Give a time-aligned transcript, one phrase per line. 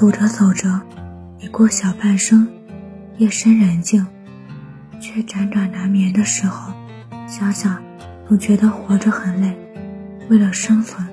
[0.00, 0.80] 走着走着，
[1.40, 2.48] 已过小半生，
[3.18, 4.06] 夜深人静，
[4.98, 6.72] 却辗转难眠的时候，
[7.28, 7.82] 想想，
[8.26, 9.54] 总觉得活着很累。
[10.30, 11.06] 为了生存，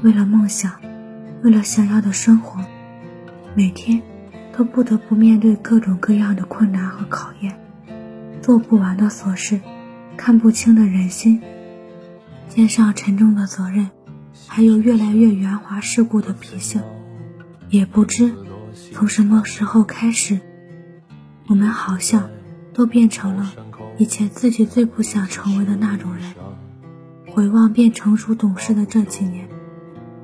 [0.00, 0.72] 为了梦想，
[1.42, 2.64] 为了想要的生活，
[3.54, 4.00] 每天
[4.56, 7.54] 都不得不面对各种各样的困难和考验，
[8.40, 9.60] 做不完的琐事，
[10.16, 11.42] 看不清的人心，
[12.48, 13.90] 肩上沉重的责任，
[14.46, 16.80] 还有越来越圆滑世故的脾性。
[17.70, 18.34] 也不知
[18.92, 20.40] 从什么时候开始，
[21.46, 22.28] 我们好像
[22.74, 23.54] 都变成了
[23.96, 26.24] 以前自己最不想成为的那种人。
[27.28, 29.48] 回望变成熟懂事的这几年，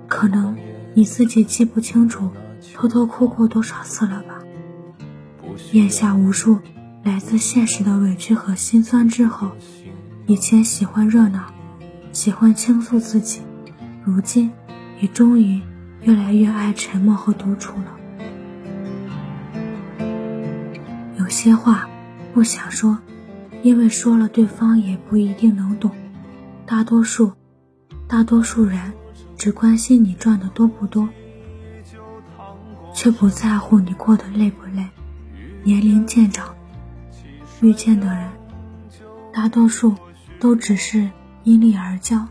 [0.08, 0.56] 可能
[0.94, 2.32] 你自己记不清楚
[2.74, 4.40] 偷偷哭过多少次了吧？
[5.70, 6.58] 咽下无数
[7.04, 9.52] 来自现实的委屈和心酸之后，
[10.26, 11.46] 以前喜欢热闹，
[12.12, 13.40] 喜欢倾诉自己，
[14.04, 14.50] 如今
[15.00, 15.60] 也终于。
[16.06, 17.96] 越来越爱沉默和独处了。
[21.18, 21.88] 有些话
[22.32, 22.96] 不想说，
[23.64, 25.90] 因为说了对方也不一定能懂。
[26.64, 27.32] 大多数，
[28.06, 28.92] 大多数人
[29.36, 31.08] 只关心你赚的多不多，
[32.94, 34.86] 却不在乎你过得累不累。
[35.64, 36.54] 年龄渐长，
[37.60, 38.30] 遇见的人，
[39.32, 39.92] 大多数
[40.38, 41.10] 都只是
[41.42, 42.28] 因利而交。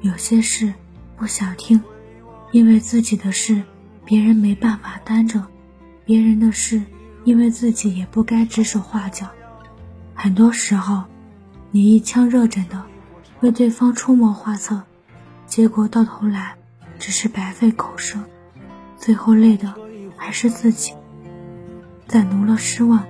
[0.00, 0.74] 有些事
[1.16, 1.80] 不想听。
[2.52, 3.62] 因为自己的事，
[4.04, 5.40] 别人没办法担着；
[6.04, 6.82] 别人的事，
[7.24, 9.26] 因为自己也不该指手画脚。
[10.14, 11.04] 很多时候，
[11.70, 12.84] 你一腔热忱的
[13.40, 14.82] 为对方出谋划策，
[15.46, 16.54] 结果到头来
[16.98, 18.18] 只是白费口舌，
[18.98, 19.74] 最后累的
[20.18, 20.92] 还是自己。
[22.06, 23.02] 攒足了失望，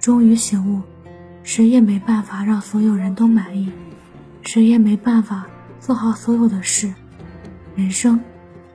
[0.00, 0.80] 终于醒悟：
[1.42, 3.70] 谁也没办法让所有人都满意，
[4.40, 5.46] 谁也没办法
[5.80, 6.94] 做好所有的事。
[7.76, 8.18] 人生。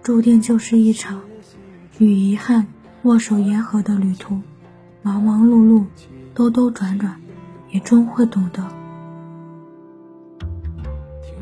[0.05, 1.19] 注定就是一场
[1.97, 2.67] 与遗憾
[3.05, 4.39] 握手言和的旅途，
[5.01, 5.83] 忙忙碌碌，
[6.35, 7.19] 兜兜转转，
[7.71, 8.63] 也终会懂得，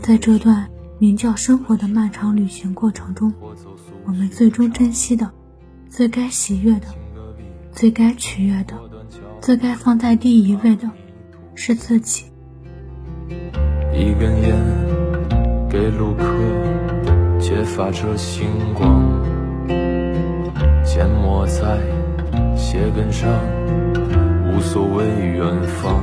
[0.01, 0.65] 在这段
[0.97, 3.33] 名叫生活的漫长旅行过程中，
[4.05, 5.29] 我们最终珍惜的、
[5.89, 6.87] 最该喜悦的、
[7.73, 8.79] 最该取悦的、
[9.41, 10.89] 最该放在第一位的，
[11.53, 12.27] 是自己。
[13.91, 14.57] 一根烟，
[15.69, 16.72] 给路客。
[17.43, 19.03] 揭发着星光，
[20.85, 21.77] 缄默在
[22.55, 23.29] 鞋跟上，
[24.47, 26.01] 无所谓远方。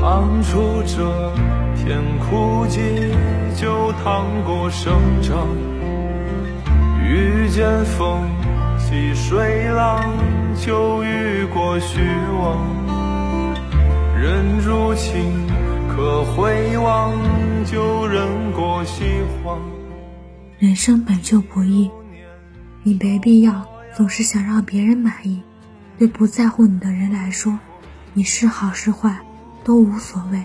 [0.00, 1.04] 趟出这
[1.76, 2.80] 片枯寂，
[3.54, 4.90] 就趟过生
[5.20, 5.46] 长。
[7.06, 8.22] 遇见风
[8.78, 10.02] 起水浪，
[10.56, 12.00] 就遇过虚
[12.40, 12.56] 妄。
[14.18, 15.46] 人如情，
[15.94, 17.12] 可回望，
[17.64, 19.04] 就忍过希
[19.44, 19.60] 望。
[20.58, 21.90] 人生本就不易，
[22.82, 25.42] 你没必要总是想让别人满意。
[25.98, 27.58] 对不在乎你的人来说，
[28.12, 29.16] 你是好是坏
[29.62, 30.40] 都无所谓；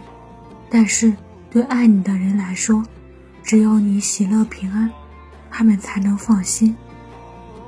[0.69, 1.15] 但是
[1.49, 2.83] 对爱你的人来说，
[3.41, 4.91] 只有你喜乐平安，
[5.49, 6.75] 他们才能放心。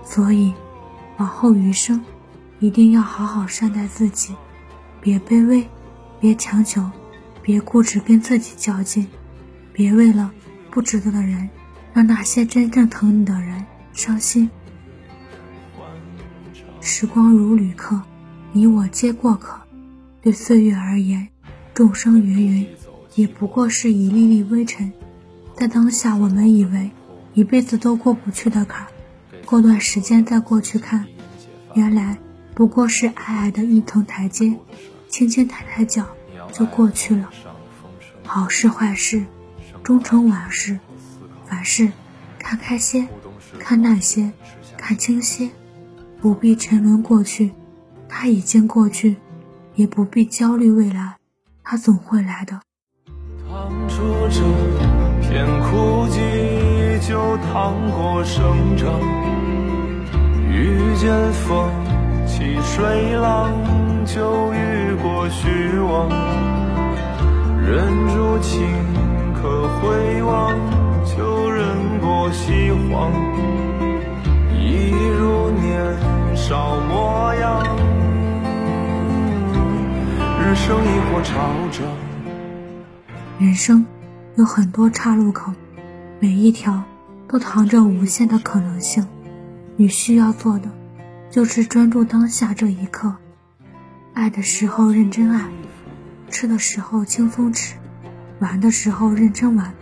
[0.03, 0.53] 所以，
[1.17, 2.03] 往后余生，
[2.59, 4.35] 一定要好好善待自己，
[5.01, 5.67] 别卑微，
[6.19, 6.83] 别强求。
[7.41, 9.07] 别固执跟自己较劲，
[9.79, 10.29] 别为了
[10.69, 11.49] 不值得的人，
[11.93, 14.49] 让那些真正疼你的人伤心。
[16.81, 18.01] 时光如旅客，
[18.51, 19.57] 你我皆过客。
[20.21, 21.29] 对岁月而言，
[21.73, 22.67] 众生芸芸，
[23.15, 24.91] 也不过是一粒粒微尘。
[25.55, 26.91] 在当下，我们以为
[27.33, 28.85] 一辈子都过不去的坎，
[29.45, 31.05] 过段时间再过去看，
[31.73, 32.17] 原来
[32.53, 34.59] 不过是矮矮的一层台阶，
[35.07, 36.05] 轻轻抬抬脚。
[36.51, 37.29] 就过去了。
[38.25, 39.25] 好事坏事，
[39.89, 40.77] 终成往事。
[41.47, 41.91] 凡事
[42.37, 43.07] 看开些，
[43.57, 44.31] 看淡些，
[44.77, 45.49] 看清些，
[46.21, 47.51] 不必沉沦过去，
[48.07, 49.15] 它已经过去；
[49.73, 51.15] 也不必焦虑未来，
[51.63, 52.61] 它总会来的。
[53.49, 54.43] 趟出这
[55.27, 58.93] 片枯寂，就趟过生长；
[60.51, 61.67] 遇见风
[62.27, 63.51] 起水浪，
[64.05, 66.07] 就遇过虚妄。
[67.65, 68.67] 人如情，
[69.41, 70.53] 可回望，
[71.05, 71.65] 旧人
[72.01, 73.13] 过西荒。
[74.53, 77.63] 一如年少模样，
[80.41, 81.39] 人生亦或潮
[81.71, 81.87] 涨。
[83.39, 83.85] 人生
[84.35, 85.53] 有很多岔路口，
[86.19, 86.83] 每一条
[87.29, 89.07] 都藏着无限的可能性。
[89.77, 90.69] 你需要做的，
[91.31, 93.15] 就是专注当下这一刻，
[94.13, 95.45] 爱的时候认真爱。
[96.29, 97.75] 吃的时候轻松吃，
[98.39, 99.73] 玩的时候认真玩。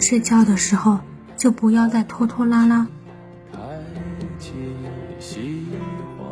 [0.00, 1.00] 睡觉的时候
[1.36, 2.86] 就不要再拖拖拉拉。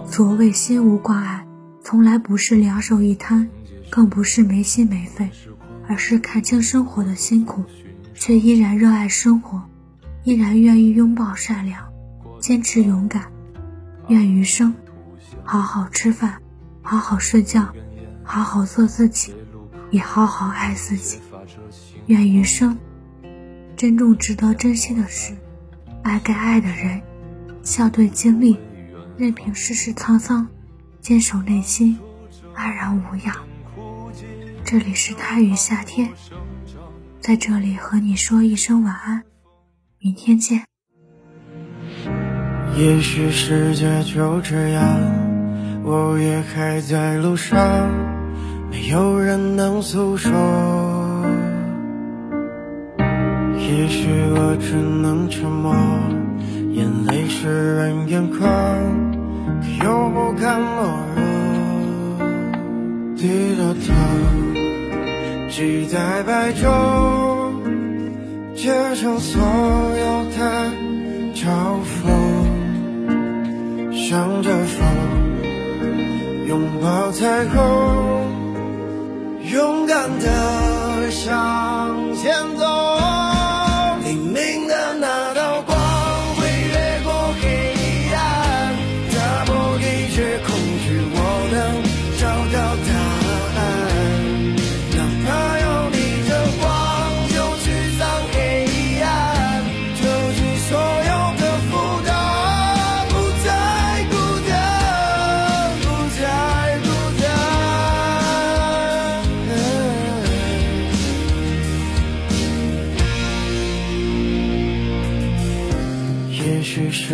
[0.07, 1.45] 所谓心无挂碍
[1.83, 3.49] 从来不是两手一摊
[3.91, 5.29] 更不是没心没肺
[5.89, 7.65] 而是看清生活的辛苦
[8.15, 9.61] 却依然热爱生活
[10.23, 11.85] 依然愿意拥抱善良
[12.39, 13.25] 坚持勇敢
[14.07, 14.73] 愿余生
[15.43, 16.41] 好好吃饭
[16.81, 17.67] 好好睡觉
[18.23, 19.35] 好好做自己。
[19.95, 21.21] 也好好爱自己。
[22.07, 22.77] 愿余生，
[23.77, 25.37] 珍重值得珍惜的事，
[26.03, 27.01] 爱该爱的人，
[27.63, 28.59] 笑对经历，
[29.17, 30.49] 任凭世事沧桑，
[31.01, 31.97] 坚守内心，
[32.55, 33.37] 安然无恙。
[34.65, 36.11] 这里是他与夏天，
[37.21, 39.23] 在这里和你说一声晚安，
[40.01, 40.65] 明天见。
[42.77, 44.83] 也许世界就这样，
[45.85, 47.57] 我也还在路上，
[48.75, 50.33] 没有人能诉说。
[53.57, 55.73] 也许我只能沉默，
[56.73, 58.41] 眼泪湿润眼眶，
[59.63, 61.23] 可又不敢懦弱。
[63.17, 63.95] 低着头，
[65.49, 67.53] 期待白昼，
[68.57, 70.37] 接受所有的
[71.33, 72.11] 嘲讽。
[73.93, 74.85] 向着风，
[76.49, 78.24] 拥抱彩虹，
[79.53, 83.04] 勇敢的向前走。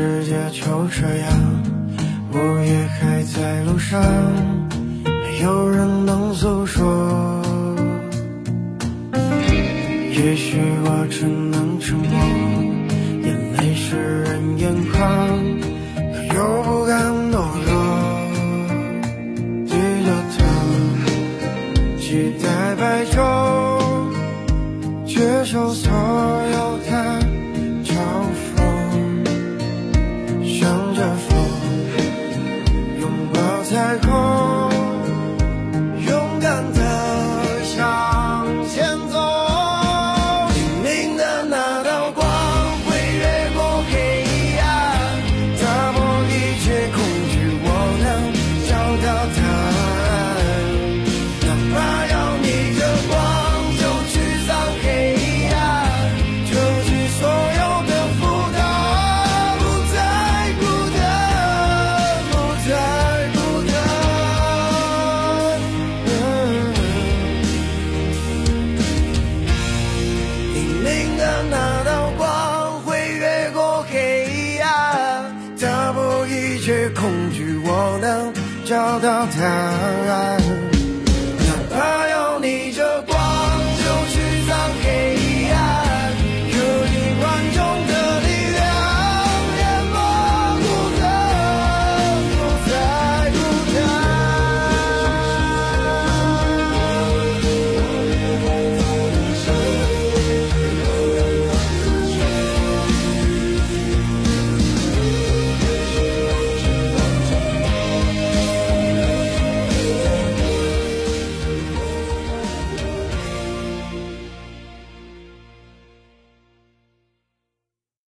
[0.01, 1.29] 世界就这样，
[2.33, 4.01] 我也还在路上，
[5.05, 7.43] 没有人能诉说。
[9.13, 12.19] 也许我只能沉默，
[13.25, 15.39] 眼泪湿润眼眶，
[16.15, 16.80] 可又不
[78.71, 80.70] 找到答案。